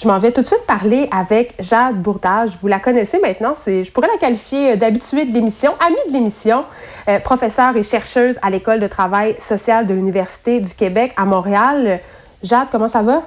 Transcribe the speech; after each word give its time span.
Je 0.00 0.08
m'en 0.08 0.18
vais 0.18 0.32
tout 0.32 0.40
de 0.40 0.46
suite 0.46 0.64
parler 0.66 1.08
avec 1.10 1.54
Jade 1.58 2.00
Bourdage. 2.00 2.52
Vous 2.62 2.68
la 2.68 2.78
connaissez 2.78 3.20
maintenant. 3.20 3.52
C'est, 3.60 3.84
je 3.84 3.92
pourrais 3.92 4.08
la 4.08 4.16
qualifier 4.16 4.78
d'habituée 4.78 5.26
de 5.26 5.34
l'émission, 5.34 5.72
amie 5.86 5.96
de 6.08 6.12
l'émission, 6.14 6.64
euh, 7.08 7.18
professeure 7.18 7.76
et 7.76 7.82
chercheuse 7.82 8.38
à 8.40 8.48
l'École 8.48 8.80
de 8.80 8.86
travail 8.86 9.36
social 9.38 9.86
de 9.86 9.92
l'Université 9.92 10.60
du 10.60 10.74
Québec 10.74 11.12
à 11.18 11.26
Montréal. 11.26 12.00
Jade, 12.42 12.68
comment 12.72 12.88
ça 12.88 13.02
va? 13.02 13.24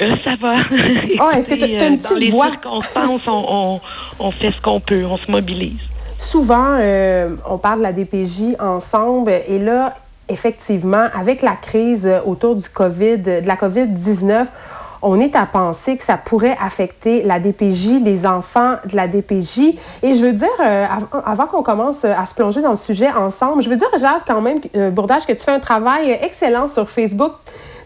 Euh, 0.00 0.16
ça 0.24 0.36
va. 0.40 0.54
Oh, 1.20 1.30
est-ce 1.34 1.50
que 1.50 1.54
tu 1.54 1.64
as, 1.64 1.86
une 1.86 1.98
petite 1.98 2.10
Dans 2.10 2.16
les 2.16 2.30
voix? 2.30 2.50
circonstances, 2.50 3.20
on, 3.26 3.44
on, 3.46 3.80
on, 4.20 4.30
fait 4.30 4.52
ce 4.52 4.60
qu'on 4.62 4.80
peut, 4.80 5.04
on 5.04 5.18
se 5.18 5.30
mobilise. 5.30 5.80
Souvent, 6.16 6.78
euh, 6.78 7.36
on 7.46 7.58
parle 7.58 7.78
de 7.78 7.82
la 7.82 7.92
DPJ 7.92 8.56
ensemble 8.58 9.30
et 9.48 9.58
là, 9.58 9.94
effectivement, 10.30 11.08
avec 11.14 11.42
la 11.42 11.56
crise 11.56 12.10
autour 12.24 12.54
du 12.54 12.70
COVID, 12.70 13.18
de 13.18 13.46
la 13.46 13.56
COVID-19, 13.56 14.46
on 15.04 15.20
est 15.20 15.36
à 15.36 15.44
penser 15.44 15.96
que 15.96 16.02
ça 16.02 16.16
pourrait 16.16 16.56
affecter 16.60 17.22
la 17.22 17.38
DPJ, 17.38 18.00
les 18.02 18.26
enfants 18.26 18.76
de 18.86 18.96
la 18.96 19.06
DPJ. 19.06 19.76
Et 20.02 20.14
je 20.14 20.24
veux 20.24 20.32
dire, 20.32 20.48
euh, 20.60 20.86
avant 21.24 21.46
qu'on 21.46 21.62
commence 21.62 22.04
à 22.04 22.24
se 22.24 22.34
plonger 22.34 22.62
dans 22.62 22.70
le 22.70 22.76
sujet 22.76 23.10
ensemble, 23.12 23.62
je 23.62 23.68
veux 23.68 23.76
dire, 23.76 23.88
Jade, 23.98 24.22
quand 24.26 24.40
même, 24.40 24.60
euh, 24.74 24.90
Bourdage, 24.90 25.26
que 25.26 25.32
tu 25.32 25.38
fais 25.38 25.52
un 25.52 25.60
travail 25.60 26.18
excellent 26.22 26.66
sur 26.68 26.88
Facebook. 26.88 27.32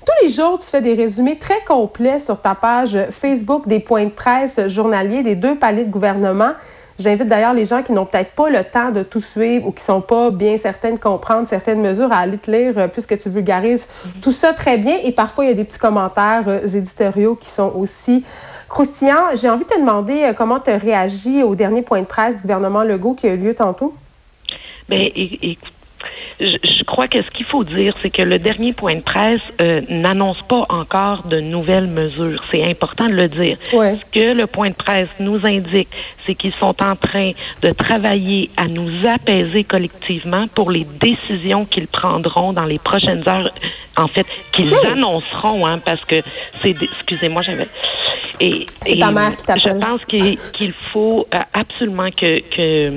Tous 0.06 0.24
les 0.24 0.30
jours, 0.30 0.58
tu 0.58 0.66
fais 0.66 0.80
des 0.80 0.94
résumés 0.94 1.38
très 1.38 1.60
complets 1.66 2.20
sur 2.20 2.40
ta 2.40 2.54
page 2.54 2.96
Facebook 3.10 3.66
des 3.66 3.80
points 3.80 4.04
de 4.04 4.10
presse 4.10 4.68
journaliers 4.68 5.22
des 5.22 5.34
deux 5.34 5.56
paliers 5.56 5.84
de 5.84 5.90
gouvernement. 5.90 6.52
J'invite 6.98 7.28
d'ailleurs 7.28 7.54
les 7.54 7.64
gens 7.64 7.82
qui 7.82 7.92
n'ont 7.92 8.06
peut-être 8.06 8.32
pas 8.32 8.50
le 8.50 8.64
temps 8.64 8.90
de 8.90 9.04
tout 9.04 9.20
suivre 9.20 9.68
ou 9.68 9.72
qui 9.72 9.84
sont 9.84 10.00
pas 10.00 10.30
bien 10.30 10.58
certaines 10.58 10.96
de 10.96 11.00
comprendre 11.00 11.46
certaines 11.46 11.80
mesures 11.80 12.10
à 12.10 12.18
aller 12.18 12.38
te 12.38 12.50
lire 12.50 12.74
euh, 12.76 12.88
puisque 12.88 13.16
tu 13.18 13.28
vulgarises 13.28 13.86
tout 14.20 14.32
ça 14.32 14.52
très 14.52 14.78
bien. 14.78 14.96
Et 15.04 15.12
parfois, 15.12 15.44
il 15.44 15.48
y 15.48 15.50
a 15.52 15.54
des 15.54 15.64
petits 15.64 15.78
commentaires 15.78 16.44
euh, 16.48 16.66
éditoriaux 16.66 17.36
qui 17.36 17.48
sont 17.48 17.72
aussi 17.76 18.24
croustillants. 18.68 19.34
J'ai 19.34 19.48
envie 19.48 19.64
de 19.64 19.70
te 19.70 19.78
demander 19.78 20.24
euh, 20.24 20.32
comment 20.32 20.58
tu 20.58 20.70
as 20.70 20.76
réagi 20.76 21.42
au 21.44 21.54
dernier 21.54 21.82
point 21.82 22.00
de 22.00 22.06
presse 22.06 22.36
du 22.36 22.42
gouvernement 22.42 22.82
Legault 22.82 23.14
qui 23.14 23.28
a 23.28 23.34
eu 23.34 23.36
lieu 23.36 23.54
tantôt. 23.54 23.94
Bien, 24.88 25.06
écoute, 25.14 25.77
je, 26.40 26.56
je, 26.62 26.84
crois 26.84 27.08
que 27.08 27.22
ce 27.22 27.30
qu'il 27.30 27.46
faut 27.46 27.64
dire, 27.64 27.94
c'est 28.00 28.10
que 28.10 28.22
le 28.22 28.38
dernier 28.38 28.72
point 28.72 28.94
de 28.94 29.00
presse 29.00 29.40
euh, 29.60 29.80
n'annonce 29.88 30.40
pas 30.42 30.66
encore 30.68 31.24
de 31.24 31.40
nouvelles 31.40 31.88
mesures. 31.88 32.42
C'est 32.50 32.64
important 32.64 33.08
de 33.08 33.14
le 33.14 33.28
dire. 33.28 33.56
Ouais. 33.72 33.96
Ce 33.96 34.20
que 34.20 34.32
le 34.34 34.46
point 34.46 34.70
de 34.70 34.74
presse 34.74 35.08
nous 35.18 35.44
indique, 35.44 35.88
c'est 36.26 36.34
qu'ils 36.34 36.54
sont 36.54 36.76
en 36.82 36.94
train 36.96 37.32
de 37.62 37.70
travailler 37.72 38.50
à 38.56 38.68
nous 38.68 38.90
apaiser 39.06 39.64
collectivement 39.64 40.46
pour 40.54 40.70
les 40.70 40.86
décisions 41.00 41.64
qu'ils 41.64 41.88
prendront 41.88 42.52
dans 42.52 42.64
les 42.66 42.78
prochaines 42.78 43.28
heures. 43.28 43.50
En 43.96 44.06
fait, 44.06 44.26
qu'ils 44.52 44.70
Oui. 44.72 44.78
annonceront, 44.92 45.66
hein, 45.66 45.80
parce 45.84 46.04
que 46.04 46.16
c'est. 46.62 46.76
Excusez-moi, 46.80 47.42
j'avais. 47.42 47.66
Et, 48.40 48.66
et 48.86 48.98
ta 49.00 49.10
mère 49.10 49.36
qui. 49.36 49.44
Je 49.60 49.72
pense 49.80 50.04
qu'il 50.04 50.38
qu'il 50.52 50.72
faut 50.92 51.26
euh, 51.34 51.38
absolument 51.52 52.10
que, 52.10 52.38
que, 52.54 52.92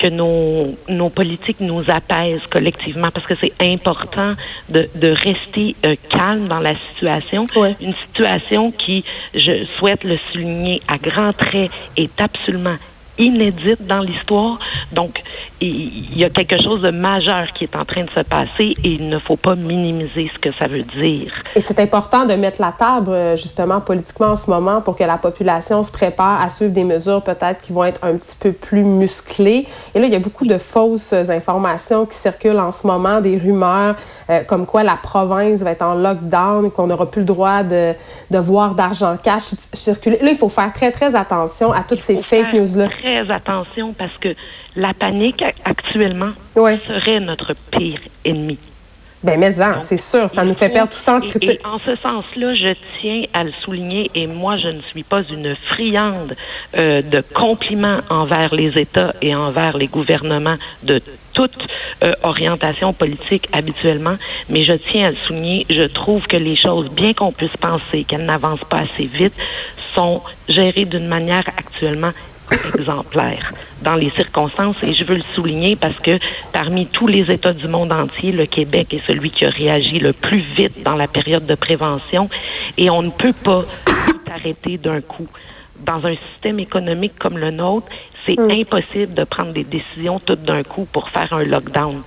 que 0.00 0.08
nos, 0.08 0.76
nos 0.88 1.10
politiques 1.10 1.60
nous 1.60 1.84
apaisent 1.88 2.46
collectivement 2.50 3.10
parce 3.12 3.26
que 3.26 3.34
c'est 3.40 3.52
important 3.60 4.34
de, 4.68 4.88
de 4.94 5.08
rester 5.08 5.76
euh, 5.84 5.94
calme 6.08 6.48
dans 6.48 6.58
la 6.58 6.74
situation. 6.90 7.46
Ouais. 7.54 7.76
Une 7.80 7.94
situation 8.06 8.72
qui, 8.72 9.04
je 9.34 9.64
souhaite 9.78 10.02
le 10.04 10.18
souligner 10.32 10.80
à 10.88 10.96
grands 10.96 11.34
traits, 11.34 11.70
est 11.96 12.20
absolument 12.20 12.76
inédite 13.18 13.86
dans 13.86 14.00
l'histoire. 14.00 14.58
Donc, 14.92 15.22
il 15.60 16.16
y 16.16 16.24
a 16.24 16.30
quelque 16.30 16.60
chose 16.60 16.80
de 16.80 16.90
majeur 16.90 17.52
qui 17.52 17.64
est 17.64 17.76
en 17.76 17.84
train 17.84 18.04
de 18.04 18.10
se 18.10 18.20
passer 18.20 18.76
et 18.82 18.92
il 18.92 19.08
ne 19.08 19.18
faut 19.18 19.36
pas 19.36 19.54
minimiser 19.54 20.30
ce 20.34 20.38
que 20.38 20.52
ça 20.52 20.66
veut 20.66 20.82
dire. 20.82 21.32
Et 21.54 21.60
c'est 21.60 21.78
important 21.80 22.24
de 22.24 22.34
mettre 22.34 22.60
la 22.60 22.72
table, 22.72 23.12
euh, 23.12 23.36
justement, 23.36 23.80
politiquement 23.80 24.28
en 24.28 24.36
ce 24.36 24.48
moment 24.48 24.80
pour 24.80 24.96
que 24.96 25.04
la 25.04 25.18
population 25.18 25.84
se 25.84 25.90
prépare 25.90 26.40
à 26.40 26.48
suivre 26.48 26.72
des 26.72 26.84
mesures 26.84 27.22
peut-être 27.22 27.60
qui 27.60 27.72
vont 27.72 27.84
être 27.84 28.00
un 28.02 28.16
petit 28.16 28.36
peu 28.38 28.52
plus 28.52 28.84
musclées. 28.84 29.66
Et 29.94 30.00
là, 30.00 30.06
il 30.06 30.12
y 30.12 30.16
a 30.16 30.20
beaucoup 30.20 30.46
de 30.46 30.56
fausses 30.56 31.12
informations 31.12 32.06
qui 32.06 32.16
circulent 32.16 32.58
en 32.58 32.72
ce 32.72 32.86
moment, 32.86 33.20
des 33.20 33.36
rumeurs 33.36 33.96
euh, 34.30 34.44
comme 34.44 34.64
quoi 34.64 34.82
la 34.82 34.96
province 34.96 35.60
va 35.60 35.72
être 35.72 35.82
en 35.82 35.94
lockdown, 35.94 36.70
qu'on 36.70 36.86
n'aura 36.86 37.10
plus 37.10 37.22
le 37.22 37.26
droit 37.26 37.62
de, 37.64 37.94
de 38.30 38.38
voir 38.38 38.74
d'argent 38.74 39.16
cash 39.20 39.54
circuler. 39.72 40.18
Là, 40.22 40.30
il 40.30 40.36
faut 40.36 40.48
faire 40.48 40.72
très, 40.72 40.92
très 40.92 41.14
attention 41.16 41.72
à 41.72 41.80
toutes 41.80 42.00
ces 42.00 42.16
fake 42.16 42.52
news-là. 42.52 42.88
Très 42.88 43.09
attention 43.18 43.92
parce 43.92 44.16
que 44.20 44.34
la 44.76 44.94
panique 44.94 45.42
actuellement 45.64 46.30
Ouais. 46.56 46.78
serait 46.86 47.20
notre 47.20 47.54
pire 47.70 48.00
ennemi. 48.24 48.58
Ben, 49.22 49.38
mais 49.38 49.52
c'est 49.82 49.98
sûr, 50.00 50.30
ça 50.30 50.46
nous 50.46 50.54
fait 50.54 50.70
perdre 50.70 50.90
tout 50.92 50.98
sens 51.02 51.22
et- 51.24 51.28
critique. 51.28 51.60
Et 51.62 51.66
en 51.66 51.78
ce 51.78 51.94
sens-là, 51.96 52.54
je 52.54 52.72
tiens 53.00 53.24
à 53.34 53.44
le 53.44 53.52
souligner, 53.62 54.10
et 54.14 54.26
moi, 54.26 54.56
je 54.56 54.68
ne 54.68 54.80
suis 54.80 55.02
pas 55.02 55.20
une 55.24 55.54
friande 55.56 56.34
euh, 56.78 57.02
de 57.02 57.20
compliments 57.34 57.98
envers 58.08 58.54
les 58.54 58.78
États 58.78 59.12
et 59.20 59.34
envers 59.34 59.76
les 59.76 59.88
gouvernements 59.88 60.56
de 60.84 61.02
toute 61.34 61.52
euh, 62.02 62.12
orientation 62.22 62.94
politique 62.94 63.46
habituellement, 63.52 64.16
mais 64.48 64.64
je 64.64 64.72
tiens 64.72 65.08
à 65.08 65.10
le 65.10 65.16
souligner, 65.26 65.66
je 65.68 65.82
trouve 65.82 66.26
que 66.26 66.38
les 66.38 66.56
choses, 66.56 66.88
bien 66.88 67.12
qu'on 67.12 67.30
puisse 67.32 67.56
penser 67.58 68.04
qu'elles 68.04 68.24
n'avancent 68.24 68.64
pas 68.70 68.78
assez 68.90 69.04
vite, 69.04 69.34
sont 69.94 70.22
gérées 70.48 70.86
d'une 70.86 71.08
manière 71.08 71.44
actuellement 71.58 72.12
exemplaire 72.74 73.52
dans 73.82 73.94
les 73.94 74.10
circonstances 74.10 74.76
et 74.82 74.94
je 74.94 75.04
veux 75.04 75.16
le 75.16 75.24
souligner 75.34 75.76
parce 75.76 75.98
que 75.98 76.18
parmi 76.52 76.86
tous 76.86 77.06
les 77.06 77.30
États 77.30 77.52
du 77.52 77.68
monde 77.68 77.92
entier, 77.92 78.32
le 78.32 78.46
Québec 78.46 78.94
est 78.94 79.06
celui 79.06 79.30
qui 79.30 79.44
a 79.44 79.50
réagi 79.50 79.98
le 79.98 80.12
plus 80.12 80.44
vite 80.56 80.82
dans 80.82 80.96
la 80.96 81.08
période 81.08 81.46
de 81.46 81.54
prévention 81.54 82.28
et 82.76 82.90
on 82.90 83.02
ne 83.02 83.10
peut 83.10 83.32
pas 83.32 83.64
tout 83.86 84.20
arrêter 84.32 84.78
d'un 84.78 85.00
coup. 85.00 85.28
Dans 85.80 86.04
un 86.04 86.14
système 86.32 86.58
économique 86.58 87.18
comme 87.18 87.38
le 87.38 87.50
nôtre, 87.50 87.86
c'est 88.26 88.38
impossible 88.38 89.14
de 89.14 89.24
prendre 89.24 89.52
des 89.52 89.64
décisions 89.64 90.20
toutes 90.20 90.42
d'un 90.42 90.62
coup 90.62 90.86
pour 90.92 91.08
faire 91.08 91.32
un 91.32 91.44
lockdown. 91.44 92.02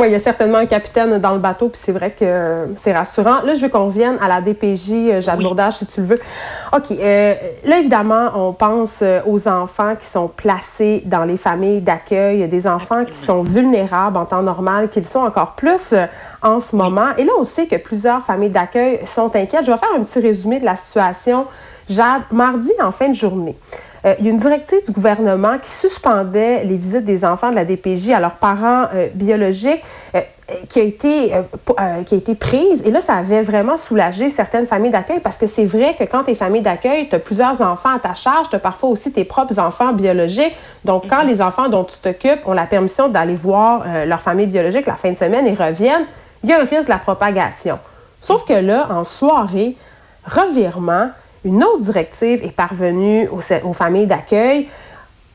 Oui, 0.00 0.06
il 0.06 0.12
y 0.12 0.14
a 0.14 0.20
certainement 0.20 0.56
un 0.56 0.66
capitaine 0.66 1.18
dans 1.18 1.32
le 1.32 1.40
bateau, 1.40 1.68
puis 1.68 1.78
c'est 1.84 1.92
vrai 1.92 2.10
que 2.10 2.24
euh, 2.24 2.66
c'est 2.78 2.94
rassurant. 2.94 3.42
Là, 3.42 3.54
je 3.54 3.60
veux 3.60 3.68
qu'on 3.68 3.84
revienne 3.84 4.16
à 4.22 4.28
la 4.28 4.40
DPJ, 4.40 4.92
euh, 4.92 5.20
Jade 5.20 5.36
Oui. 5.36 5.44
Bourdage, 5.44 5.74
si 5.74 5.86
tu 5.86 6.00
le 6.00 6.06
veux. 6.06 6.20
OK. 6.74 6.90
euh, 6.92 7.34
là, 7.64 7.78
évidemment, 7.78 8.30
on 8.34 8.54
pense 8.54 9.02
aux 9.26 9.46
enfants 9.46 9.96
qui 10.00 10.06
sont 10.06 10.28
placés 10.28 11.02
dans 11.04 11.24
les 11.24 11.36
familles 11.36 11.82
d'accueil, 11.82 12.48
des 12.48 12.66
enfants 12.66 13.04
qui 13.04 13.14
sont 13.14 13.42
vulnérables 13.42 14.16
en 14.16 14.24
temps 14.24 14.42
normal, 14.42 14.88
qu'ils 14.88 15.06
sont 15.06 15.20
encore 15.20 15.52
plus 15.52 15.94
en 16.40 16.60
ce 16.60 16.74
moment. 16.74 17.08
Et 17.18 17.24
là, 17.24 17.32
on 17.38 17.44
sait 17.44 17.66
que 17.66 17.76
plusieurs 17.76 18.22
familles 18.22 18.48
d'accueil 18.48 19.00
sont 19.06 19.36
inquiètes. 19.36 19.66
Je 19.66 19.70
vais 19.70 19.76
faire 19.76 19.90
un 19.94 20.02
petit 20.02 20.20
résumé 20.20 20.60
de 20.60 20.64
la 20.64 20.76
situation. 20.76 21.44
Jade, 21.90 22.22
mardi, 22.30 22.72
en 22.82 22.90
fin 22.90 23.08
de 23.08 23.14
journée, 23.14 23.56
euh, 24.06 24.14
il 24.18 24.24
y 24.24 24.28
a 24.28 24.30
une 24.30 24.38
directive 24.38 24.84
du 24.86 24.92
gouvernement 24.92 25.58
qui 25.58 25.70
suspendait 25.70 26.64
les 26.64 26.76
visites 26.76 27.04
des 27.04 27.24
enfants 27.24 27.50
de 27.50 27.54
la 27.54 27.64
DPJ 27.64 28.10
à 28.10 28.20
leurs 28.20 28.36
parents 28.36 28.86
euh, 28.94 29.08
biologiques 29.14 29.82
euh, 30.14 30.20
qui, 30.68 30.80
a 30.80 30.82
été, 31.98 32.34
prise. 32.34 32.82
Et 32.84 32.90
là, 32.90 33.00
ça 33.00 33.14
avait 33.14 33.42
vraiment 33.42 33.76
soulagé 33.76 34.30
certaines 34.30 34.66
familles 34.66 34.90
d'accueil 34.90 35.20
parce 35.20 35.36
que 35.36 35.46
c'est 35.46 35.64
vrai 35.64 35.94
que 35.98 36.04
quand 36.04 36.24
tu 36.24 36.30
es 36.30 36.34
famille 36.34 36.62
d'accueil, 36.62 37.08
tu 37.08 37.14
as 37.14 37.18
plusieurs 37.18 37.60
enfants 37.60 37.94
à 37.94 37.98
ta 37.98 38.14
charge, 38.14 38.48
tu 38.48 38.56
as 38.56 38.60
parfois 38.60 38.88
aussi 38.88 39.12
tes 39.12 39.24
propres 39.24 39.58
enfants 39.58 39.92
biologiques. 39.92 40.56
Donc, 40.84 41.04
quand 41.08 41.22
les 41.22 41.40
enfants 41.40 41.68
dont 41.68 41.84
tu 41.84 41.98
t'occupes 41.98 42.40
ont 42.46 42.52
la 42.52 42.66
permission 42.66 43.08
d'aller 43.08 43.34
voir 43.34 43.84
leur 44.06 44.20
famille 44.20 44.46
biologique 44.46 44.86
la 44.86 44.96
fin 44.96 45.12
de 45.12 45.16
semaine 45.16 45.46
et 45.46 45.54
reviennent, 45.54 46.06
il 46.42 46.50
y 46.50 46.52
a 46.52 46.60
un 46.60 46.64
risque 46.64 46.86
de 46.86 46.90
la 46.90 46.98
propagation. 46.98 47.78
Sauf 48.20 48.44
que 48.44 48.54
là, 48.54 48.88
en 48.90 49.04
soirée, 49.04 49.76
revirement, 50.26 51.10
une 51.44 51.64
autre 51.64 51.80
directive 51.80 52.44
est 52.44 52.54
parvenue 52.54 53.28
aux, 53.28 53.72
familles 53.72 54.06
d'accueil. 54.06 54.68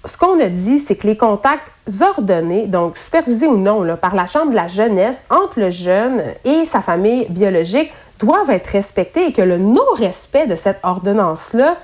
Ce 0.05 0.17
qu'on 0.17 0.39
a 0.39 0.47
dit, 0.47 0.79
c'est 0.79 0.95
que 0.95 1.07
les 1.07 1.17
contacts 1.17 1.71
ordonnés, 2.01 2.67
donc 2.67 2.97
supervisés 2.97 3.47
ou 3.47 3.57
non 3.57 3.83
par 3.97 4.15
la 4.15 4.27
Chambre 4.27 4.51
de 4.51 4.55
la 4.55 4.67
jeunesse 4.67 5.23
entre 5.29 5.59
le 5.59 5.69
jeune 5.69 6.21
et 6.43 6.65
sa 6.65 6.81
famille 6.81 7.25
biologique, 7.29 7.91
doivent 8.19 8.49
être 8.49 8.67
respectés 8.67 9.27
et 9.27 9.33
que 9.33 9.41
le 9.41 9.57
non-respect 9.57 10.47
de 10.47 10.55
cette 10.55 10.79
ordonnance-là, 10.83 11.75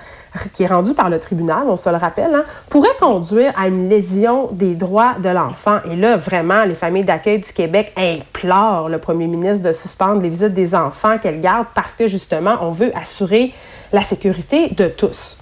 qui 0.54 0.63
est 0.63 0.68
rendue 0.68 0.94
par 0.94 1.10
le 1.10 1.19
tribunal, 1.19 1.63
on 1.68 1.75
se 1.75 1.90
le 1.90 1.98
rappelle, 1.98 2.34
hein, 2.34 2.46
pourrait 2.69 2.96
conduire 3.00 3.51
à 3.57 3.68
une 3.68 3.90
lésion 3.90 4.48
des 4.54 4.75
droits 4.75 5.16
de 5.19 5.28
l'enfant. 5.28 5.80
Et 5.92 5.96
là, 5.96 6.16
vraiment, 6.16 6.63
les 6.63 6.75
familles 6.75 7.04
d'accueil 7.04 7.40
du 7.40 7.51
Québec 7.51 7.92
implorent 7.98 8.88
le 8.88 8.98
premier 8.98 9.28
ministre 9.28 9.68
de 9.68 9.74
suspendre 9.74 10.22
les 10.22 10.30
visites 10.30 10.54
des 10.54 10.74
enfants 10.74 11.18
qu'elles 11.18 11.42
gardent 11.42 11.68
parce 11.75 11.94
que, 11.96 12.07
justement, 12.07 12.56
on 12.62 12.72
veut 12.72 12.92
assurer 12.96 13.54
la 13.92 14.04
sécurité 14.04 14.70
de 14.70 14.88
tous. 14.88 15.38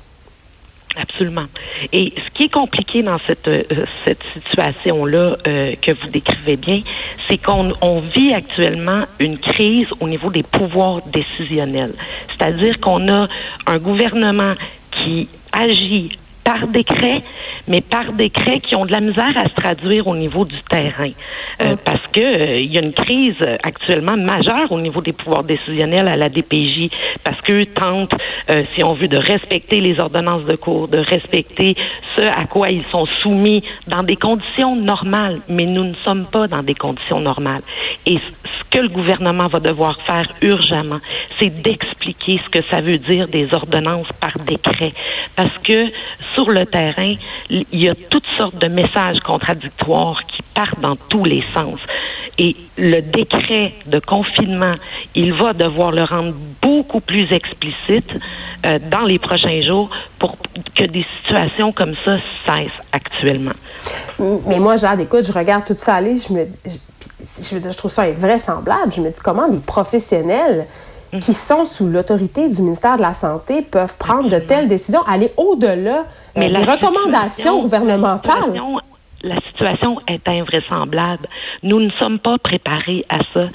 Absolument. 0.95 1.45
Et 1.93 2.13
ce 2.15 2.29
qui 2.33 2.43
est 2.45 2.53
compliqué 2.53 3.03
dans 3.03 3.19
cette, 3.27 3.47
euh, 3.47 3.63
situation-là 4.49 5.37
euh, 5.47 5.75
que 5.81 5.91
vous 5.91 6.07
décrivez 6.07 6.57
bien, 6.57 6.81
c'est 7.27 7.37
qu'on 7.37 7.73
on 7.81 7.99
vit 7.99 8.33
actuellement 8.33 9.03
une 9.19 9.37
crise 9.37 9.87
au 9.99 10.07
niveau 10.07 10.31
des 10.31 10.43
pouvoirs 10.43 11.01
décisionnels. 11.07 11.93
C'est-à-dire 12.29 12.79
qu'on 12.79 13.07
a 13.07 13.27
un 13.67 13.77
gouvernement 13.77 14.55
qui 14.91 15.29
agit 15.51 16.17
par 16.49 16.65
décret, 16.67 17.21
mais 17.67 17.81
par 17.81 18.11
décret 18.13 18.59
qui 18.59 18.75
ont 18.75 18.87
de 18.87 18.91
la 18.91 19.01
misère 19.01 19.37
à 19.37 19.47
se 19.47 19.53
traduire 19.53 20.07
au 20.07 20.15
niveau 20.15 20.45
du 20.45 20.59
terrain. 20.67 21.11
Euh, 21.61 21.75
parce 21.85 22.01
que 22.11 22.21
euh, 22.21 22.57
il 22.57 22.73
y 22.73 22.79
a 22.79 22.81
une 22.81 22.93
crise 22.93 23.35
actuellement 23.61 24.17
majeure 24.17 24.71
au 24.71 24.79
niveau 24.79 24.99
des 24.99 25.13
pouvoirs 25.13 25.43
décisionnels 25.43 26.07
à 26.07 26.17
la 26.17 26.27
DPJ, 26.27 26.89
parce 27.23 27.39
qu'eux 27.41 27.67
tentent, 27.67 28.15
euh, 28.49 28.63
si 28.73 28.83
on 28.83 28.93
veut, 28.93 29.07
de 29.07 29.17
respecter 29.17 29.79
les 29.79 29.99
ordonnances 29.99 30.45
de 30.45 30.55
cours, 30.55 30.87
de 30.87 30.97
respecter 30.97 31.75
ce 32.15 32.21
à 32.21 32.45
quoi 32.45 32.71
ils 32.71 32.85
sont 32.91 33.05
soumis 33.21 33.63
dans 33.87 34.01
des 34.01 34.15
conditions 34.15 34.75
normales, 34.75 35.41
mais 35.49 35.67
nous 35.67 35.83
ne 35.83 35.93
sommes 36.03 36.25
pas 36.25 36.47
dans 36.47 36.63
des 36.63 36.73
conditions 36.73 37.19
normales. 37.19 37.61
Et 38.07 38.17
que 38.69 38.79
le 38.79 38.89
gouvernement 38.89 39.47
va 39.47 39.59
devoir 39.59 39.99
faire 40.01 40.27
urgemment, 40.41 40.99
c'est 41.39 41.49
d'expliquer 41.61 42.39
ce 42.43 42.49
que 42.49 42.63
ça 42.69 42.81
veut 42.81 42.97
dire 42.97 43.27
des 43.27 43.53
ordonnances 43.53 44.11
par 44.19 44.37
décret. 44.39 44.93
Parce 45.35 45.57
que 45.63 45.87
sur 46.33 46.49
le 46.49 46.65
terrain, 46.65 47.15
il 47.49 47.65
y 47.71 47.89
a 47.89 47.95
toutes 47.95 48.27
sortes 48.37 48.57
de 48.57 48.67
messages 48.67 49.19
contradictoires 49.19 50.23
qui 50.27 50.41
partent 50.53 50.79
dans 50.81 50.95
tous 50.95 51.25
les 51.25 51.43
sens. 51.53 51.79
Et 52.37 52.55
le 52.77 53.01
décret 53.01 53.73
de 53.85 53.99
confinement, 53.99 54.75
il 55.15 55.33
va 55.33 55.53
devoir 55.53 55.91
le 55.91 56.03
rendre 56.03 56.33
beaucoup 56.61 57.01
plus 57.01 57.31
explicite 57.33 58.11
euh, 58.65 58.79
dans 58.91 59.05
les 59.05 59.19
prochains 59.19 59.61
jours 59.61 59.89
pour 60.17 60.37
que 60.75 60.83
des 60.83 61.05
situations 61.17 61.71
comme 61.71 61.93
ça 62.03 62.17
cessent 62.45 62.71
actuellement. 62.91 63.51
Mais 64.19 64.59
moi, 64.59 64.75
Jade, 64.75 64.99
écoute, 64.99 65.25
je 65.25 65.31
regarde 65.31 65.65
tout 65.65 65.75
ça 65.77 65.95
aller, 65.95 66.17
je 66.17 66.33
me, 66.33 66.47
je, 67.41 67.55
veux 67.55 67.61
dire, 67.61 67.71
je 67.71 67.77
trouve 67.77 67.91
ça 67.91 68.03
invraisemblable. 68.03 68.91
Je 68.93 69.01
me 69.01 69.09
dis 69.09 69.19
comment 69.23 69.47
les 69.47 69.59
professionnels 69.59 70.65
mm. 71.13 71.19
qui 71.19 71.33
sont 71.33 71.63
sous 71.63 71.87
l'autorité 71.87 72.49
du 72.49 72.61
ministère 72.61 72.97
de 72.97 73.01
la 73.01 73.13
Santé 73.13 73.61
peuvent 73.61 73.95
prendre 73.97 74.29
de 74.29 74.39
telles 74.39 74.67
décisions, 74.67 75.01
aller 75.07 75.31
au-delà 75.37 76.05
euh, 76.37 76.41
des 76.41 76.63
recommandations 76.63 77.61
gouvernementales 77.61 78.61
la 79.21 79.35
situation 79.47 79.97
est 80.07 80.27
invraisemblable. 80.27 81.27
Nous 81.63 81.79
ne 81.79 81.89
sommes 81.99 82.19
pas 82.19 82.37
préparés 82.37 83.05
à 83.09 83.19
ça. 83.33 83.47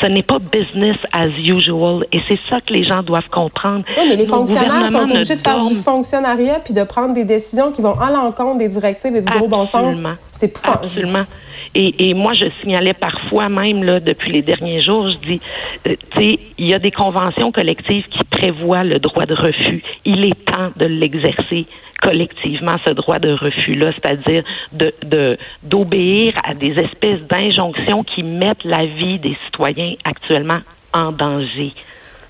Ce 0.00 0.06
n'est 0.06 0.22
pas 0.22 0.38
business 0.38 0.96
as 1.12 1.28
usual 1.28 2.06
et 2.12 2.20
c'est 2.28 2.38
ça 2.48 2.60
que 2.60 2.72
les 2.72 2.84
gens 2.84 3.02
doivent 3.02 3.28
comprendre. 3.30 3.84
Oui, 3.98 4.04
mais 4.08 4.16
les 4.16 4.26
fonctionnaires 4.26 4.88
sont 4.88 4.96
obligés 4.96 5.36
de 5.36 5.40
faire 5.40 5.64
du 5.64 5.74
fonctionnariat 5.74 6.60
puis 6.64 6.74
de 6.74 6.82
prendre 6.84 7.14
des 7.14 7.24
décisions 7.24 7.72
qui 7.72 7.82
vont 7.82 7.98
à 7.98 8.10
l'encontre 8.10 8.58
des 8.58 8.68
directives 8.68 9.14
et 9.16 9.22
du 9.22 9.32
gros 9.32 9.48
bon 9.48 9.64
sens. 9.64 9.96
C'est 10.38 10.54
Absolument. 10.64 11.24
Et, 11.74 12.10
et, 12.10 12.14
moi, 12.14 12.32
je 12.32 12.46
signalais 12.60 12.94
parfois 12.94 13.48
même 13.48 13.84
là 13.84 14.00
depuis 14.00 14.32
les 14.32 14.42
derniers 14.42 14.82
jours, 14.82 15.08
je 15.08 15.18
dis, 15.18 15.40
euh, 15.86 15.94
tu 16.10 16.18
sais, 16.18 16.38
il 16.58 16.66
y 16.66 16.74
a 16.74 16.80
des 16.80 16.90
conventions 16.90 17.52
collectives 17.52 18.06
qui 18.08 18.24
prévoient 18.24 18.82
le 18.82 18.98
droit 18.98 19.24
de 19.24 19.34
refus. 19.34 19.82
Il 20.04 20.24
est 20.24 20.44
temps 20.44 20.70
de 20.76 20.86
l'exercer 20.86 21.66
collectivement 22.02 22.76
ce 22.84 22.92
droit 22.92 23.18
de 23.18 23.32
refus-là, 23.32 23.92
c'est-à-dire 23.92 24.42
de, 24.72 25.38
d'obéir 25.62 26.34
à 26.44 26.54
des 26.54 26.72
espèces 26.78 27.20
d'injonctions 27.28 28.02
qui 28.04 28.22
mettent 28.22 28.64
la 28.64 28.86
vie 28.86 29.18
des 29.18 29.36
citoyens 29.46 29.94
actuellement 30.04 30.60
en 30.92 31.12
danger. 31.12 31.72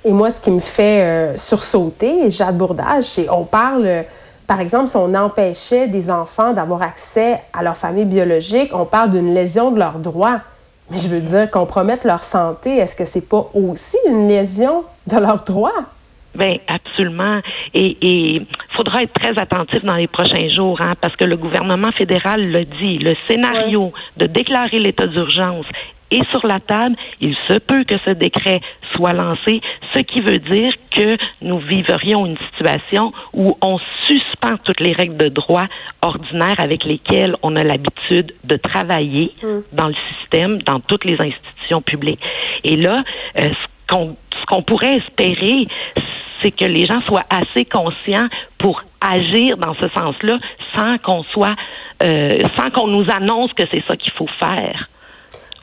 Et 0.04 0.12
moi, 0.12 0.30
ce 0.30 0.40
qui 0.40 0.50
me 0.50 0.60
fait 0.60 1.02
euh, 1.02 1.36
sursauter, 1.36 2.30
Jade 2.30 2.56
Bourdage, 2.56 3.04
c'est 3.04 3.28
on 3.30 3.44
parle, 3.44 4.04
par 4.50 4.60
exemple, 4.60 4.88
si 4.88 4.96
on 4.96 5.14
empêchait 5.14 5.86
des 5.86 6.10
enfants 6.10 6.52
d'avoir 6.52 6.82
accès 6.82 7.38
à 7.52 7.62
leur 7.62 7.76
famille 7.76 8.04
biologique, 8.04 8.72
on 8.74 8.84
parle 8.84 9.12
d'une 9.12 9.32
lésion 9.32 9.70
de 9.70 9.78
leurs 9.78 10.00
droits. 10.00 10.40
Mais 10.90 10.98
je 10.98 11.06
veux 11.06 11.20
dire, 11.20 11.48
compromettre 11.52 12.04
leur 12.04 12.24
santé, 12.24 12.78
est-ce 12.78 12.96
que 12.96 13.04
c'est 13.04 13.28
pas 13.28 13.48
aussi 13.54 13.96
une 14.08 14.26
lésion 14.26 14.82
de 15.06 15.20
leurs 15.20 15.44
droits? 15.44 15.84
Ben 16.34 16.58
absolument. 16.66 17.38
Et 17.74 17.96
il 18.02 18.46
faudra 18.76 19.04
être 19.04 19.12
très 19.12 19.38
attentif 19.38 19.84
dans 19.84 19.94
les 19.94 20.08
prochains 20.08 20.48
jours, 20.48 20.80
hein, 20.80 20.94
parce 21.00 21.14
que 21.14 21.24
le 21.24 21.36
gouvernement 21.36 21.92
fédéral 21.92 22.50
le 22.50 22.64
dit. 22.64 22.98
Le 22.98 23.14
scénario 23.28 23.92
de 24.16 24.26
déclarer 24.26 24.80
l'état 24.80 25.06
d'urgence 25.06 25.66
est 26.10 26.28
sur 26.30 26.46
la 26.46 26.60
table. 26.60 26.96
Il 27.20 27.34
se 27.48 27.58
peut 27.58 27.84
que 27.84 27.96
ce 28.04 28.10
décret 28.10 28.60
soit 28.94 29.12
lancé, 29.12 29.60
ce 29.94 30.00
qui 30.00 30.20
veut 30.20 30.38
dire 30.38 30.72
que 30.90 31.16
nous 31.42 31.58
vivrions 31.58 32.26
une 32.26 32.38
situation 32.52 33.12
où 33.32 33.56
on 33.62 33.78
suspend 34.08 34.56
toutes 34.64 34.80
les 34.80 34.92
règles 34.92 35.16
de 35.16 35.28
droit 35.28 35.66
ordinaires 36.02 36.58
avec 36.58 36.84
lesquelles 36.84 37.36
on 37.42 37.56
a 37.56 37.62
l'habitude 37.62 38.34
de 38.44 38.56
travailler 38.56 39.32
mm. 39.42 39.60
dans 39.72 39.88
le 39.88 39.94
système, 40.18 40.60
dans 40.62 40.80
toutes 40.80 41.04
les 41.04 41.14
institutions 41.20 41.82
publiques. 41.82 42.20
Et 42.64 42.76
là, 42.76 43.04
euh, 43.38 43.44
ce 43.44 43.94
qu'on 43.94 44.16
ce 44.40 44.46
qu'on 44.46 44.62
pourrait 44.62 44.96
espérer, 44.96 45.66
c'est 46.40 46.50
que 46.50 46.64
les 46.64 46.86
gens 46.86 47.00
soient 47.02 47.26
assez 47.28 47.64
conscients 47.64 48.28
pour 48.58 48.82
agir 49.00 49.56
dans 49.56 49.74
ce 49.74 49.88
sens-là 49.88 50.38
sans 50.76 50.98
qu'on 50.98 51.22
soit, 51.24 51.54
euh, 52.02 52.38
sans 52.56 52.70
qu'on 52.70 52.86
nous 52.86 53.06
annonce 53.10 53.52
que 53.52 53.64
c'est 53.72 53.84
ça 53.86 53.96
qu'il 53.96 54.12
faut 54.12 54.28
faire. 54.38 54.88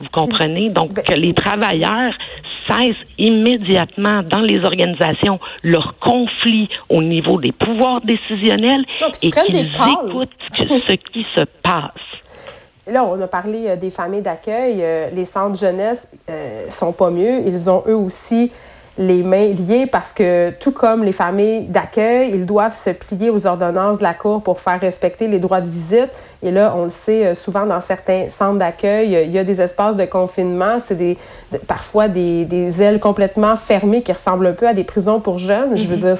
Vous 0.00 0.08
comprenez? 0.12 0.70
Donc, 0.70 0.92
ben 0.92 1.02
que 1.02 1.14
les 1.14 1.34
travailleurs 1.34 2.12
cessent 2.68 2.96
immédiatement 3.18 4.22
dans 4.22 4.40
les 4.40 4.62
organisations 4.64 5.40
leur 5.62 5.98
conflit 5.98 6.68
au 6.88 7.02
niveau 7.02 7.40
des 7.40 7.52
pouvoirs 7.52 8.00
décisionnels 8.02 8.84
et 9.22 9.30
qu'ils 9.30 9.56
écoutent 9.56 10.30
ce 10.56 10.92
qui 10.92 11.26
se 11.36 11.44
passe. 11.62 11.92
Là, 12.86 13.04
on 13.04 13.20
a 13.20 13.26
parlé 13.26 13.66
euh, 13.66 13.76
des 13.76 13.90
familles 13.90 14.22
d'accueil. 14.22 14.78
Euh, 14.80 15.10
les 15.10 15.24
centres 15.24 15.58
jeunesse 15.58 16.06
sont 16.70 16.92
pas 16.92 17.10
mieux. 17.10 17.46
Ils 17.46 17.68
ont 17.68 17.84
eux 17.86 17.96
aussi 17.96 18.50
les 18.98 19.22
mains 19.22 19.54
liées 19.54 19.86
parce 19.86 20.12
que 20.12 20.50
tout 20.50 20.72
comme 20.72 21.04
les 21.04 21.12
familles 21.12 21.66
d'accueil, 21.68 22.32
ils 22.34 22.44
doivent 22.44 22.76
se 22.76 22.90
plier 22.90 23.30
aux 23.30 23.46
ordonnances 23.46 23.98
de 23.98 24.02
la 24.02 24.12
Cour 24.12 24.42
pour 24.42 24.60
faire 24.60 24.80
respecter 24.80 25.28
les 25.28 25.38
droits 25.38 25.60
de 25.60 25.70
visite. 25.70 26.10
Et 26.42 26.50
là, 26.50 26.74
on 26.76 26.84
le 26.84 26.90
sait 26.90 27.26
euh, 27.26 27.34
souvent 27.34 27.64
dans 27.64 27.80
certains 27.80 28.28
centres 28.28 28.58
d'accueil, 28.58 29.16
il 29.24 29.30
y 29.30 29.38
a 29.38 29.44
des 29.44 29.60
espaces 29.60 29.94
de 29.94 30.04
confinement, 30.04 30.78
c'est 30.84 30.96
des, 30.96 31.16
parfois 31.68 32.08
des, 32.08 32.44
des, 32.44 32.82
ailes 32.82 32.98
complètement 32.98 33.54
fermées 33.54 34.02
qui 34.02 34.12
ressemblent 34.12 34.46
un 34.46 34.52
peu 34.52 34.66
à 34.66 34.74
des 34.74 34.84
prisons 34.84 35.20
pour 35.20 35.38
jeunes. 35.38 35.76
Je 35.76 35.86
veux 35.86 35.96
mm-hmm. 35.96 36.00
dire, 36.00 36.18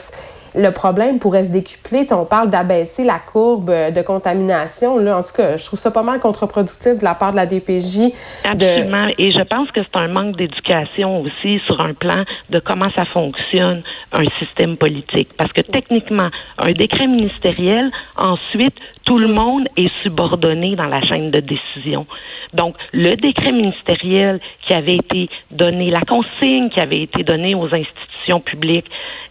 le 0.58 0.70
problème 0.72 1.20
pourrait 1.20 1.44
se 1.44 1.50
décupler. 1.50 2.06
on 2.10 2.25
parle 2.25 2.50
d'abaisser 2.50 3.05
la 3.05 3.20
courbe 3.20 3.70
de 3.70 4.02
contamination. 4.02 4.96
En 4.96 5.22
tout 5.22 5.32
cas, 5.37 5.56
je 5.56 5.64
trouve 5.64 5.78
ça 5.78 5.90
pas 5.90 6.02
mal 6.02 6.19
contre-productif 6.19 6.99
de 6.99 7.05
la 7.05 7.14
part 7.14 7.31
de 7.31 7.37
la 7.37 7.46
DPJ. 7.46 8.12
Absolument. 8.44 9.06
Et 9.19 9.31
je 9.31 9.43
pense 9.43 9.70
que 9.70 9.81
c'est 9.82 10.00
un 10.00 10.08
manque 10.08 10.37
d'éducation 10.37 11.20
aussi 11.22 11.60
sur 11.66 11.81
un 11.81 11.94
plan 11.94 12.25
de 12.50 12.58
comment 12.58 12.90
ça 12.96 13.05
fonctionne 13.05 13.82
un 14.12 14.25
système 14.38 14.76
politique. 14.76 15.28
Parce 15.37 15.52
que 15.52 15.60
techniquement, 15.60 16.28
un 16.58 16.72
décret 16.72 17.06
ministériel, 17.06 17.90
ensuite, 18.16 18.75
tout 19.05 19.19
le 19.19 19.28
monde 19.28 19.69
est 19.76 19.90
subordonné 20.02 20.75
dans 20.75 20.88
la 20.88 21.00
chaîne 21.02 21.31
de 21.31 21.40
décision. 21.40 22.06
Donc, 22.54 22.76
le 22.92 23.14
décret 23.16 23.52
ministériel 23.52 24.40
qui 24.66 24.74
avait 24.74 24.96
été 24.96 25.28
donné, 25.50 25.90
la 25.90 26.00
consigne 26.00 26.70
qui 26.70 26.80
avait 26.80 27.02
été 27.02 27.22
donnée 27.22 27.54
aux 27.54 27.72
institutions 27.74 28.40
publiques, 28.40 28.90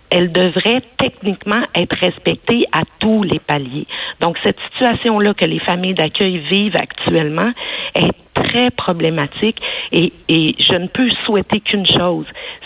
elle 0.10 0.32
devrait 0.32 0.82
techniquement 0.98 1.62
être 1.76 1.96
respectée 1.98 2.66
à 2.72 2.84
tous 3.00 3.24
les 3.24 3.40
paliers. 3.40 3.88
Donc, 4.22 4.38
cette 4.44 4.58
situation-là 4.72 5.34
que 5.34 5.46
les 5.46 5.60
familles 5.60 5.96
d'accueil 5.96 6.38
vivent 6.50 6.78
actuellement 6.78 7.52
est 7.94 8.12
très 8.34 8.70
problématique 8.70 9.62
et, 9.92 10.14
et 10.30 10.56
je 10.60 10.78
ne 10.78 10.88
peux 10.88 11.10
souhaiter 11.26 11.60
qu'une 11.60 11.86
chose, 11.86 12.26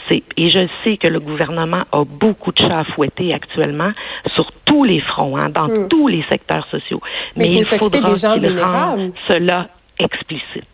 c'est, 0.10 0.24
et 0.38 0.50
je 0.50 0.67
sais 0.84 0.98
que 0.98 1.08
le 1.08 1.20
gouvernement 1.20 1.79
a 1.91 2.03
beaucoup 2.03 2.51
de 2.51 2.60
chats 2.60 2.79
à 2.79 2.84
fouetter 2.84 3.34
actuellement 3.34 3.91
sur 4.36 4.51
tous 4.65 4.84
les 4.84 5.00
fronts, 5.00 5.38
hein, 5.38 5.50
dans 5.50 5.67
hmm. 5.67 5.88
tous 5.88 6.08
les 6.08 6.24
secteurs 6.29 6.67
sociaux. 6.70 7.01
Mais, 7.36 7.51
il 7.51 7.65
faudra 7.65 8.13
qu'il 8.13 8.60
rende 8.60 9.13
cela 9.27 9.70
explicite. 10.03 10.67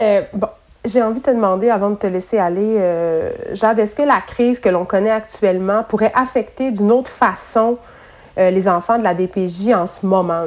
Euh, 0.00 0.22
bon, 0.32 0.48
j'ai 0.84 1.02
envie 1.02 1.20
de 1.20 1.24
te 1.24 1.30
demander, 1.30 1.70
avant 1.70 1.90
de 1.90 1.96
te 1.96 2.06
laisser 2.06 2.38
aller, 2.38 2.76
euh, 2.78 3.30
Jade, 3.52 3.78
est-ce 3.78 3.94
que 3.94 4.02
la 4.02 4.20
crise 4.20 4.60
que 4.60 4.68
l'on 4.68 4.84
connaît 4.84 5.10
actuellement 5.10 5.84
pourrait 5.84 6.12
affecter 6.14 6.70
d'une 6.72 6.90
autre 6.90 7.10
façon 7.10 7.78
euh, 8.38 8.50
les 8.50 8.68
enfants 8.68 8.98
de 8.98 9.04
la 9.04 9.14
DPJ 9.14 9.74
en 9.74 9.86
ce 9.86 10.06
moment? 10.06 10.46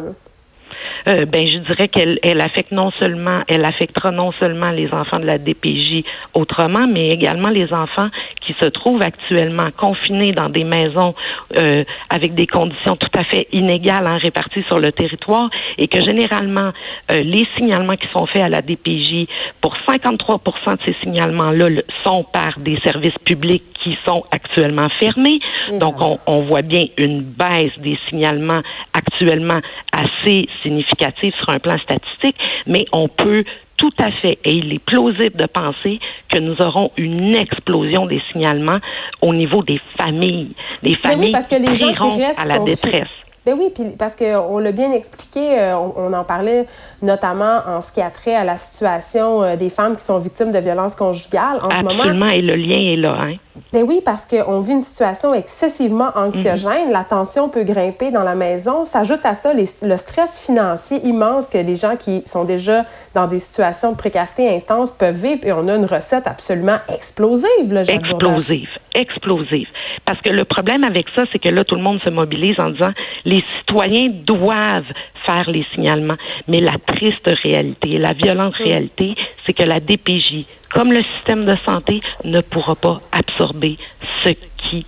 Euh, 1.08 1.26
ben 1.26 1.46
je 1.46 1.58
dirais 1.58 1.88
qu'elle 1.88 2.18
elle 2.24 2.40
affecte 2.40 2.72
non 2.72 2.90
seulement 2.92 3.42
elle 3.48 3.66
affectera 3.66 4.12
non 4.12 4.32
seulement 4.34 4.72
les 4.72 4.92
enfants 4.94 5.20
de 5.20 5.26
la 5.26 5.38
DPJ 5.38 6.04
autrement, 6.34 6.88
mais 6.88 7.10
également 7.10 7.50
les 7.50 7.72
enfants 7.74 8.08
qui 8.46 8.54
se 8.60 8.66
trouvent 8.66 9.02
actuellement 9.02 9.70
confinés 9.78 10.32
dans 10.32 10.50
des 10.50 10.64
maisons 10.64 11.14
euh, 11.58 11.84
avec 12.10 12.36
des 12.36 12.48
conditions 12.48 12.96
tout 12.96 13.10
à 13.18 13.24
fait 13.24 13.48
inégales 13.52 14.08
en 14.08 14.12
hein, 14.12 14.18
réparties 14.18 14.64
sur 14.64 14.80
le 14.80 14.92
territoire 14.92 15.50
et 15.78 15.88
que 15.88 16.00
généralement 16.04 16.72
euh, 17.12 17.24
les 17.24 17.48
signalements 17.56 17.96
qui 17.96 18.08
sont 18.14 18.26
faits 18.26 18.44
à 18.44 18.50
la 18.50 18.62
DPJ 18.62 19.28
pour 19.62 19.76
53% 19.88 20.78
de 20.78 20.84
ces 20.86 20.96
signalements-là 21.02 21.82
sont 22.04 22.24
par 22.24 22.60
des 22.60 22.78
services 22.84 23.18
publics 23.26 23.64
qui 23.84 23.98
sont 24.06 24.24
actuellement 24.32 24.90
fermés. 25.00 25.40
Donc, 25.74 25.96
on, 26.00 26.20
on, 26.26 26.42
voit 26.42 26.62
bien 26.62 26.86
une 26.98 27.22
baisse 27.22 27.78
des 27.80 27.98
signalements 28.10 28.62
actuellement 28.94 29.60
assez 29.92 30.48
significative 30.62 31.34
sur 31.36 31.50
un 31.50 31.60
plan 31.60 31.78
statistique, 31.80 32.38
mais 32.66 32.86
on 32.94 33.08
peut 33.08 33.44
tout 33.78 33.94
à 33.98 34.12
fait, 34.12 34.38
et 34.46 34.52
il 34.52 34.74
est 34.74 34.80
plausible 34.80 35.36
de 35.36 35.46
penser 35.46 36.00
que 36.30 36.40
nous 36.40 36.56
aurons 36.62 36.92
une 36.98 37.36
explosion 37.36 38.06
des 38.06 38.22
signalements 38.32 38.80
au 39.22 39.34
niveau 39.34 39.64
des 39.64 39.80
familles, 39.98 40.52
des 40.84 40.96
familles 40.96 41.32
parce 41.32 41.48
que 41.48 41.56
les 41.56 41.76
gens 41.76 41.94
qui 41.94 42.22
restent 42.22 42.40
à 42.40 42.46
la 42.46 42.60
détresse. 42.60 43.08
Ben 43.46 43.58
oui, 43.60 43.72
puis 43.76 43.84
parce 43.98 44.16
qu'on 44.16 44.58
l'a 44.60 44.72
bien 44.72 44.94
expliqué, 44.94 45.60
euh, 45.60 45.76
on, 45.76 46.14
en 46.14 46.24
parlait 46.24 46.66
notamment 47.02 47.60
en 47.68 47.82
ce 47.82 47.92
qui 47.92 48.02
a 48.02 48.10
trait 48.10 48.36
à 48.36 48.46
la 48.46 48.58
situation 48.58 49.44
euh, 49.44 49.56
des 49.58 49.70
femmes 49.70 49.98
qui 49.98 50.06
sont 50.06 50.18
victimes 50.20 50.54
de 50.54 50.60
violences 50.60 50.96
conjugales 50.96 51.60
en 51.62 51.68
Absolument, 51.68 52.04
ce 52.04 52.08
moment. 52.10 52.30
et 52.30 52.42
le 52.42 52.56
lien 52.56 52.78
est 52.80 52.96
là. 52.96 53.18
Hein? 53.20 53.36
Ben 53.74 53.84
oui, 53.84 54.02
parce 54.04 54.26
qu'on 54.26 54.62
vit 54.62 54.72
une 54.72 54.82
situation 54.82 55.34
excessivement 55.34 56.12
anxiogène. 56.16 56.92
La 56.92 57.04
tension 57.04 57.50
peut 57.50 57.64
grimper 57.64 58.12
dans 58.12 58.24
la 58.24 58.34
maison. 58.36 58.86
S'ajoute 58.86 59.26
à 59.26 59.34
ça 59.34 59.52
le 59.54 59.98
stress 59.98 60.40
financier 60.40 61.02
immense 61.06 61.48
que 61.48 61.58
les 61.58 61.76
gens 61.76 61.96
qui 61.98 62.24
sont 62.26 62.46
déjà 62.46 62.86
dans 63.14 63.28
des 63.28 63.40
situations 63.40 63.92
de 63.92 63.98
précarité 63.98 64.56
intense 64.56 64.92
peuvent 64.92 65.16
vivre. 65.16 65.46
Et 65.46 65.52
on 65.52 65.68
a 65.68 65.76
une 65.76 65.86
recette 65.86 66.28
absolument 66.28 66.78
explosive, 66.88 67.72
là, 67.72 67.82
Explosive, 67.82 68.70
explosive. 68.94 69.68
Parce 70.06 70.20
que 70.22 70.30
le 70.30 70.46
problème 70.46 70.84
avec 70.84 71.08
ça, 71.16 71.24
c'est 71.32 71.40
que 71.40 71.50
là, 71.50 71.64
tout 71.64 71.76
le 71.76 71.82
monde 71.82 72.00
se 72.04 72.10
mobilise 72.10 72.60
en 72.60 72.70
disant 72.70 72.92
les 73.26 73.44
citoyens 73.60 74.08
doivent 74.10 74.92
faire 75.26 75.50
les 75.50 75.66
signalements. 75.74 76.18
Mais 76.48 76.60
la 76.60 76.78
triste 76.86 77.30
réalité, 77.44 77.98
la 77.98 78.14
violente 78.14 78.56
réalité, 78.56 79.16
c'est 79.46 79.54
que 79.54 79.64
la 79.64 79.80
DPJ, 79.80 80.46
comme 80.74 80.92
le 80.92 81.04
système 81.16 81.46
de 81.46 81.56
santé, 81.66 82.02
ne 82.24 82.42
pourra 82.42 82.76
pas 82.76 83.02
absorber 83.12 83.78
ce 84.24 84.30
qui 84.58 84.86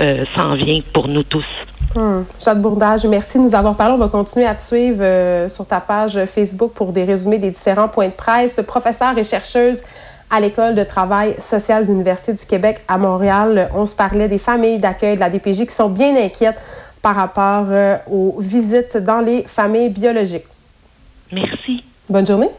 euh, 0.00 0.24
s'en 0.34 0.54
vient 0.54 0.80
pour 0.92 1.08
nous 1.08 1.22
tous. 1.22 1.46
Hmm. 1.94 2.24
Jade 2.44 2.60
Bourdage, 2.60 3.06
merci 3.06 3.38
de 3.38 3.44
nous 3.44 3.54
avoir 3.54 3.74
parlé. 3.74 3.94
On 3.94 3.98
va 3.98 4.08
continuer 4.08 4.44
à 4.44 4.54
te 4.54 4.60
suivre 4.60 5.02
euh, 5.02 5.48
sur 5.48 5.66
ta 5.66 5.80
page 5.80 6.22
Facebook 6.26 6.72
pour 6.74 6.92
des 6.92 7.04
résumés 7.04 7.38
des 7.38 7.50
différents 7.50 7.88
points 7.88 8.08
de 8.08 8.12
presse. 8.12 8.60
Professeure 8.66 9.16
et 9.16 9.24
chercheuse 9.24 9.82
à 10.30 10.40
l'École 10.40 10.74
de 10.74 10.84
travail 10.84 11.36
social 11.38 11.86
de 11.86 11.90
l'Université 11.92 12.32
du 12.32 12.44
Québec 12.44 12.80
à 12.88 12.98
Montréal. 12.98 13.70
On 13.74 13.86
se 13.86 13.94
parlait 13.94 14.28
des 14.28 14.38
familles 14.38 14.78
d'accueil 14.78 15.14
de 15.14 15.20
la 15.20 15.30
DPJ 15.30 15.66
qui 15.66 15.74
sont 15.74 15.88
bien 15.88 16.16
inquiètes 16.16 16.58
par 17.02 17.14
rapport 17.14 17.66
euh, 17.70 17.96
aux 18.10 18.36
visites 18.40 18.96
dans 18.96 19.20
les 19.20 19.44
familles 19.44 19.90
biologiques. 19.90 20.46
Merci. 21.32 21.84
Bonne 22.08 22.26
journée. 22.26 22.50